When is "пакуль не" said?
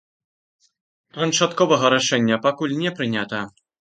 2.47-2.91